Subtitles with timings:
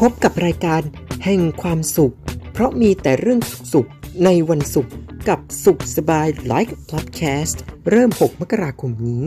[0.00, 0.82] พบกับรายการ
[1.24, 2.14] แห่งความสุข
[2.52, 3.40] เพราะมีแต่เรื่อง
[3.72, 3.90] สุข
[4.24, 4.94] ในวันศุกร์
[5.28, 9.24] กับสุขสบายไลฟ์พอดแคสต์เริ่ม 6 มกราคมนี้